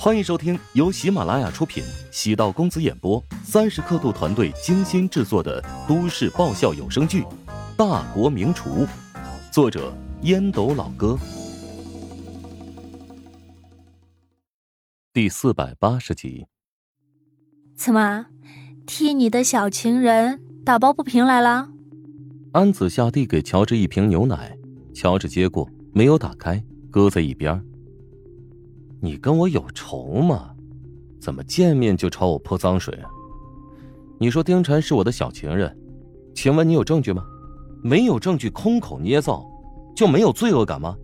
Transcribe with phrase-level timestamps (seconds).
[0.00, 7.22] 欢迎收听由喜马拉雅出品、喜道公子演播、三十刻度团队精心制作的都市爆笑有声剧
[7.76, 8.86] 《大国名厨》，
[9.52, 9.92] 作者
[10.22, 11.18] 烟斗老哥，
[15.12, 16.46] 第四百八十集。
[17.74, 18.26] 怎么，
[18.86, 21.70] 替你的小情人打抱不平来了？
[22.52, 24.56] 安子夏递给乔治一瓶牛奶，
[24.94, 27.60] 乔治接过，没有打开，搁在一边。
[29.00, 30.50] 你跟我有仇吗？
[31.20, 33.10] 怎么见面就朝我泼脏水啊？
[34.18, 35.76] 你说丁晨是我的小情人，
[36.34, 37.24] 请问你有证据吗？
[37.82, 39.48] 没有证据，空口捏造，
[39.94, 40.96] 就没有罪恶感吗？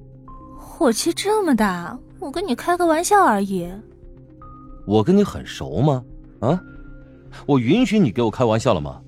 [0.57, 3.69] 火气这么大，我跟你开个玩笑而已。
[4.87, 6.05] 我跟你很熟吗？
[6.41, 6.61] 啊？
[7.47, 9.01] 我允许你给我开玩笑了吗？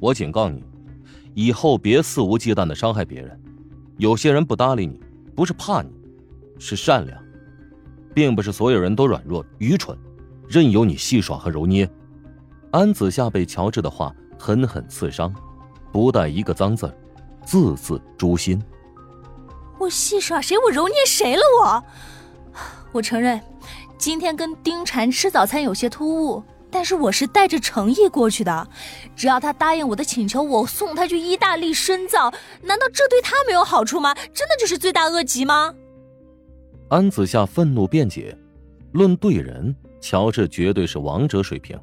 [0.00, 0.64] 我警告你，
[1.34, 3.40] 以后别肆无忌惮的伤害别人。
[3.96, 5.00] 有些人不搭理你，
[5.34, 5.90] 不是怕你，
[6.58, 7.16] 是善良。
[8.18, 9.96] 并不是所有人都软弱愚蠢，
[10.48, 11.88] 任由你戏耍和揉捏。
[12.72, 15.32] 安子夏被乔治的话狠狠刺伤，
[15.92, 16.92] 不带一个脏字
[17.46, 18.60] 字字诛心。
[19.78, 20.58] 我戏耍谁？
[20.58, 21.42] 我揉捏谁了？
[21.62, 21.84] 我，
[22.90, 23.40] 我承认，
[23.96, 26.42] 今天跟丁婵吃早餐有些突兀，
[26.72, 28.68] 但是我是带着诚意过去的。
[29.14, 32.32] 只要他答应我的请求，我送他去意大利深造。
[32.62, 34.12] 难道这对他没有好处吗？
[34.34, 35.72] 真的就是罪大恶极吗？
[36.88, 38.34] 安子夏愤怒辩解
[38.92, 41.78] ：“论对人，乔治绝对是王者水平。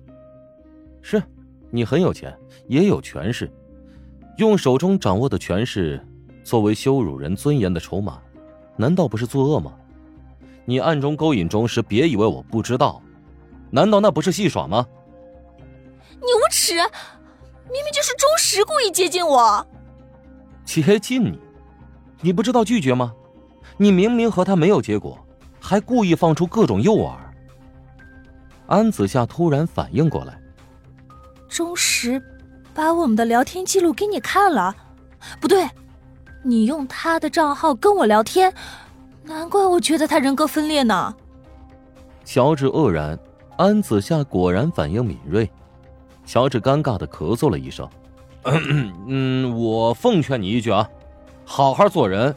[1.03, 1.22] 是，
[1.70, 2.36] 你很有钱，
[2.67, 3.52] 也有权势，
[4.38, 6.03] 用手中掌握的权势
[6.44, 8.20] 作为羞辱人尊严的筹码，
[8.75, 9.73] 难道不是作恶吗？
[10.66, 13.00] 你暗中勾引钟石，别以为我不知道，
[13.69, 14.88] 难道那不是戏耍吗？
[16.14, 16.73] 你无耻！
[16.73, 19.64] 明明就是钟石故意接近我，
[20.64, 21.40] 接近你，
[22.22, 23.14] 你不知道拒绝吗？”
[23.78, 25.18] 你明明和他没有结果，
[25.60, 27.16] 还故意放出各种诱饵。
[28.68, 30.40] 安子夏突然反应过来，
[31.48, 32.22] 钟石
[32.74, 34.75] 把我们的聊天记录给你看了，
[35.40, 35.68] 不对，
[36.44, 38.52] 你用他的账号跟我聊天，
[39.24, 41.16] 难怪我觉得他人格分裂呢。
[42.24, 43.20] 乔治愕然，
[43.58, 45.48] 安子夏果然反应敏锐。
[46.25, 47.88] 乔治尴尬的咳嗽了一声，
[49.08, 50.90] 嗯，我奉劝你一句啊，
[51.46, 52.36] 好好做人。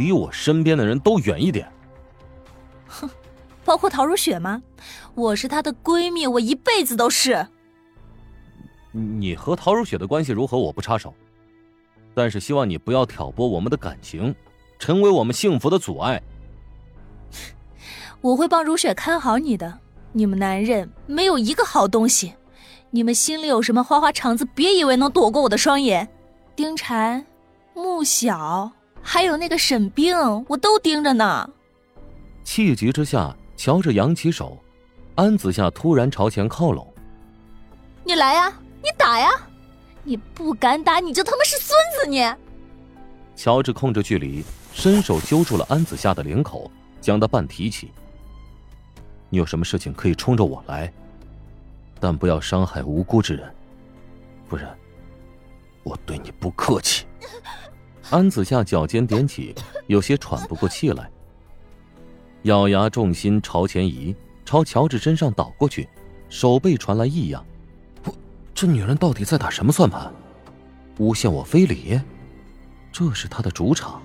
[0.00, 1.70] 离我身边的人都远一点。
[2.86, 3.08] 哼，
[3.66, 4.62] 包括陶如雪吗？
[5.14, 7.46] 我是她的闺蜜，我一辈子都是。
[8.92, 10.56] 你和陶如雪的关系如何？
[10.56, 11.14] 我不插手，
[12.14, 14.34] 但是希望你不要挑拨我们的感情，
[14.78, 16.22] 成为我们幸福的阻碍。
[18.22, 19.78] 我会帮如雪看好你的。
[20.12, 22.34] 你们男人没有一个好东西，
[22.90, 26.08] 你们心里有什么花花肠子，别以为能躲过我的双眼。
[26.56, 27.22] 丁婵，
[27.74, 28.72] 穆晓。
[29.02, 30.16] 还有那个沈冰，
[30.48, 31.50] 我都盯着呢。
[32.44, 34.58] 气急之下，乔治扬起手，
[35.14, 36.86] 安子夏突然朝前靠拢
[38.04, 38.52] ：“你来呀，
[38.82, 39.28] 你打呀！
[40.02, 42.08] 你不敢打，你就他妈是孙子！
[42.08, 42.24] 你！”
[43.36, 47.90] 乔治控制距离，伸手揪住了安子夏的领口，将他半提起
[49.28, 50.92] ：“你有什么事情可以冲着我来，
[51.98, 53.54] 但不要伤害无辜之人，
[54.48, 54.76] 不然
[55.82, 57.06] 我对你不客气。”
[58.10, 59.54] 安子夏脚尖点起，
[59.86, 61.08] 有些喘不过气来，
[62.42, 64.12] 咬牙重心朝前移，
[64.44, 65.88] 朝乔治身上倒过去，
[66.28, 67.44] 手背传来异样。
[68.04, 68.12] 我
[68.52, 70.12] 这女人到底在打什么算盘？
[70.98, 72.00] 诬陷我非礼？
[72.90, 74.02] 这是她的主场，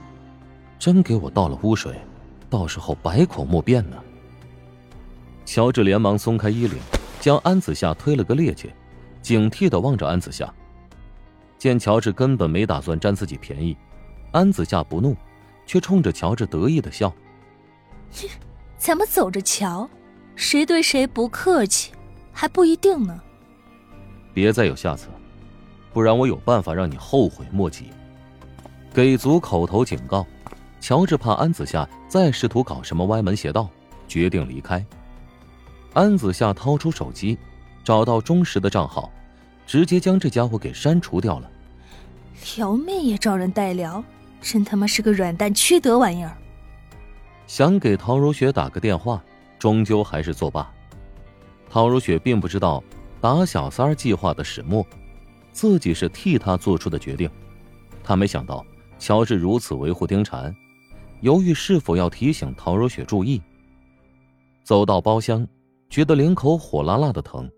[0.78, 2.00] 真给我倒了污水，
[2.48, 3.98] 到时候百口莫辩呢。
[5.46, 6.78] 乔治连忙松开衣领，
[7.20, 8.70] 将安子夏推了个趔趄，
[9.24, 10.54] 警惕的望着安子夏，
[11.58, 13.76] 见乔治根本没打算占自己便宜。
[14.36, 15.16] 安子夏不怒，
[15.66, 17.10] 却冲着乔治得意的笑
[18.78, 19.90] ：“咱们走着瞧，
[20.36, 21.94] 谁对谁不客气，
[22.34, 23.18] 还不一定呢。
[24.34, 25.08] 别再有下次，
[25.94, 27.86] 不然我有办法让你后悔莫及。”
[28.94, 30.28] 给足口头警告，
[30.82, 33.70] 乔治怕安子夏再试图搞什么歪门邪道，
[34.06, 34.86] 决定离开。
[35.94, 37.38] 安子夏掏出手机，
[37.86, 39.10] 找到忠实的账号，
[39.66, 41.50] 直接将这家伙给删除掉了。
[42.58, 44.04] 撩妹也找人带撩。
[44.42, 46.38] 真他妈是个软蛋缺德玩意儿！
[47.48, 49.24] 想给陶如雪打个电话，
[49.60, 50.72] 终究还是作罢。
[51.70, 52.84] 陶如雪并不知道
[53.20, 54.86] 打小三儿计划的始末，
[55.52, 57.30] 自己是替他做出的决定。
[58.04, 58.66] 他没想到
[59.00, 60.54] 乔治如此维护丁婵，
[61.22, 63.42] 犹豫是否要提醒陶如雪注意。
[64.64, 65.48] 走到包厢，
[65.90, 67.50] 觉得领口火辣辣的疼，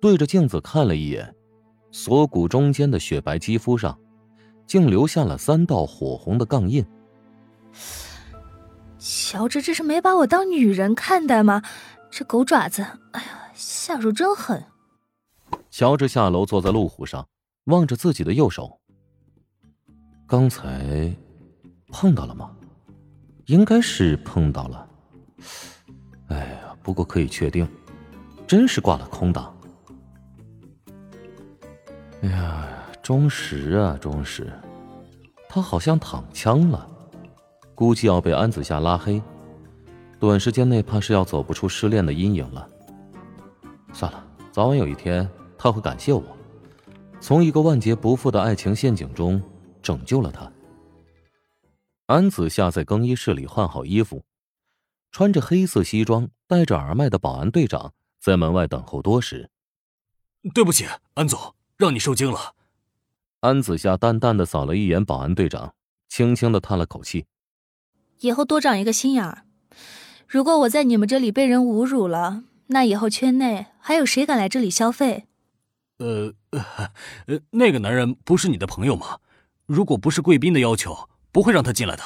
[0.00, 1.34] 对着镜子看了一眼，
[1.90, 3.98] 锁骨中间的雪白肌肤上。
[4.68, 6.86] 竟留下了三道火红的杠印。
[8.98, 11.62] 乔治这是没把我当女人看待吗？
[12.10, 12.82] 这狗爪子，
[13.12, 14.62] 哎呀，下手真狠。
[15.70, 17.26] 乔治下楼坐在路虎上，
[17.64, 18.78] 望着自己的右手。
[20.26, 21.14] 刚才
[21.88, 22.50] 碰到了吗？
[23.46, 24.88] 应该是碰到了。
[26.28, 27.66] 哎呀，不过可以确定，
[28.46, 29.56] 真是挂了空档。
[32.22, 32.77] 哎呀，
[33.08, 34.52] 钟石啊，钟石，
[35.48, 36.86] 他好像躺枪了，
[37.74, 39.22] 估计要被安子夏拉黑，
[40.20, 42.68] 短时间内怕是要走不出失恋的阴影了。
[43.94, 44.22] 算了，
[44.52, 45.26] 早晚有一天
[45.56, 46.22] 他会感谢我，
[47.18, 49.42] 从一个万劫不复的爱情陷阱中
[49.80, 50.52] 拯救了他。
[52.08, 54.22] 安子夏在更衣室里换好衣服，
[55.12, 59.48] 穿着黑色西装、戴着耳麦的保安队长在门外等候多时。
[60.52, 60.84] 对不起，
[61.14, 61.54] 安总。
[61.78, 62.54] 让你受惊了。
[63.40, 65.74] 安子夏淡淡的扫了一眼保安队长，
[66.08, 67.26] 轻轻的叹了口气。
[68.20, 69.44] 以后多长一个心眼儿。
[70.26, 75.26] 如果我在你们这里被人侮辱了，那以后圈内还有谁敢来这里消费？
[75.98, 79.18] 呃呃，那个男人不是你的朋友吗？
[79.66, 82.02] 如果不是贵宾的要求，不会让他进来的。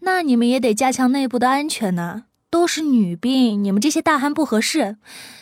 [0.00, 2.24] 那你们也得加强内部的安全呢。
[2.50, 4.98] 都是女兵，你们这些大汉不合适，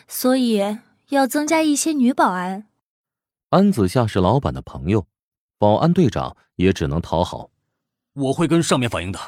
[0.06, 0.78] 所以
[1.08, 2.66] 要增加一些女保安。
[3.50, 5.08] 安子夏是老板的朋友，
[5.58, 7.50] 保安队长也只能讨好。
[8.12, 9.18] 我会跟上面反映的。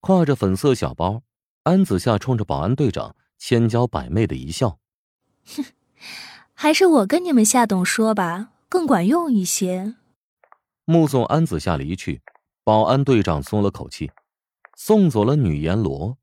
[0.00, 1.24] 挎着粉色小包，
[1.64, 4.78] 安子夏冲着保安队长千娇百媚的一笑
[5.46, 5.64] ：“哼，
[6.54, 9.96] 还是我跟你们夏董说吧，更管用一些。”
[10.86, 12.22] 目送安子夏离去，
[12.62, 14.12] 保安队长松了口气，
[14.76, 16.16] 送走了女阎罗。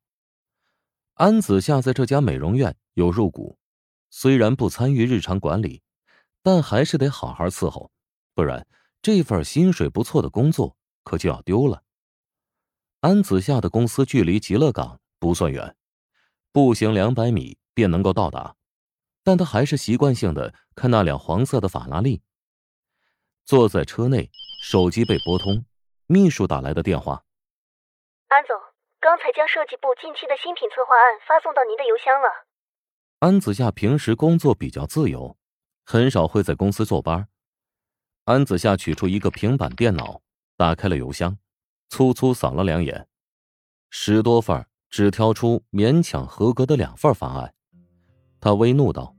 [1.15, 3.57] 安子夏在这家美容院有入股，
[4.09, 5.81] 虽然不参与日常管理。
[6.45, 7.89] 但还是得好好伺候，
[8.35, 8.67] 不然
[9.01, 11.81] 这份薪水不错的工作可就要丢了。
[12.99, 15.75] 安子夏的公司距离极乐港不算远，
[16.51, 18.55] 步行两百米便能够到达，
[19.23, 22.21] 但他还是习惯性的看那辆黄色的法拉利。
[23.43, 24.29] 坐在车内，
[24.61, 25.65] 手机被拨通，
[26.05, 27.23] 秘书打来的电话。
[28.27, 28.55] 安总，
[28.99, 32.45] 刚才将设计部近期的新品策划案发送到您的邮箱了。
[33.17, 35.35] 安子夏平时工作比较自由。
[35.85, 37.27] 很少会在公司坐班。
[38.25, 40.21] 安子夏取出一个平板电脑，
[40.57, 41.37] 打开了邮箱，
[41.89, 43.07] 粗粗扫了两眼，
[43.91, 47.53] 十多份只挑出勉强合格的两份方案。
[48.41, 49.15] 他微怒道：“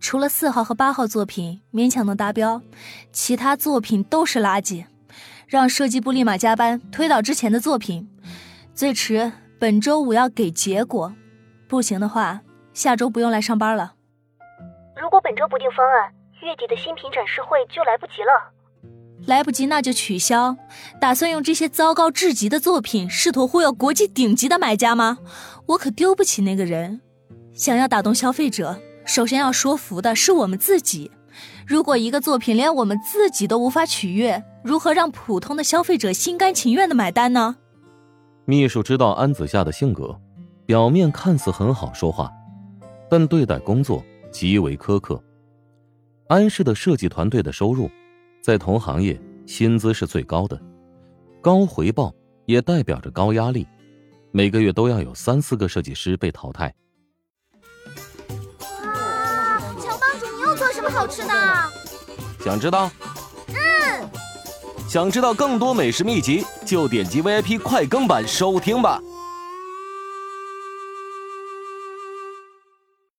[0.00, 2.60] 除了四号和八号作品勉强能达标，
[3.12, 4.84] 其他作品都是垃圾。
[5.46, 8.06] 让设计部立马加班推倒之前的作品，
[8.74, 11.14] 最迟本周五要给结果。
[11.68, 12.42] 不行的话，
[12.74, 13.94] 下周不用来上班了。”
[15.18, 16.12] 如果本周不定方案，
[16.42, 18.52] 月底的新品展示会就来不及了。
[19.26, 20.56] 来不及那就取消。
[21.00, 25.18] 打算用这些糟糕至极的作品试图忽悠国际顶级的买家吗？
[25.66, 27.00] 我可丢不起那个人。
[27.52, 31.10] 想要打动消费者，首先要说服的是我们自己。
[31.66, 37.56] 如果一个作品连我们自己都无法取悦，如何让普通的消费者心甘情愿的买单呢？
[38.44, 40.20] 秘书知道安子夏的性格，
[40.64, 42.30] 表面看似很好说话，
[43.10, 44.00] 但对待工作。
[44.30, 45.22] 极为苛刻。
[46.28, 47.90] 安氏的设计团队的收入，
[48.42, 50.60] 在同行业薪资是最高的，
[51.40, 52.14] 高回报
[52.46, 53.66] 也代表着高压力，
[54.30, 56.74] 每个月都要有三四个设计师被淘汰。
[58.70, 61.32] 哇，乔帮主，你又做什么好吃的？
[62.44, 62.90] 想知道？
[63.48, 63.54] 嗯。
[64.86, 69.00] 想知道更多美食秘籍，就点击 VIP 快更版收听吧。